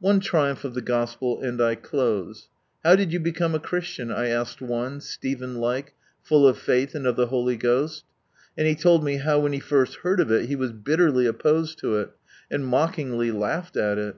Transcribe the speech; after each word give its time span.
One 0.00 0.18
triumph 0.18 0.64
of 0.64 0.74
the 0.74 0.82
Gospel, 0.82 1.40
and 1.40 1.60
I 1.62 1.76
close. 1.76 2.48
"How 2.82 2.96
did 2.96 3.12
you 3.12 3.20
become 3.20 3.54
a 3.54 3.60
Christian?" 3.60 4.10
I 4.10 4.26
asked 4.26 4.60
one, 4.60 5.00
Stephen 5.00 5.54
like, 5.60 5.94
"full 6.20 6.48
of 6.48 6.58
faith 6.58 6.96
and 6.96 7.06
of 7.06 7.14
the 7.14 7.28
Holy 7.28 7.56
GhosL" 7.56 8.02
And 8.56 8.66
he 8.66 8.74
told 8.74 9.04
me 9.04 9.18
how, 9.18 9.38
when 9.38 9.52
he 9.52 9.60
first 9.60 9.98
heard 9.98 10.18
of 10.18 10.32
it, 10.32 10.46
he 10.46 10.56
was 10.56 10.72
bitterly 10.72 11.26
opposed 11.26 11.78
to 11.78 11.94
it, 11.98 12.10
and 12.50 12.66
mockingly 12.66 13.30
laughed 13.30 13.76
at 13.76 13.98
it. 13.98 14.16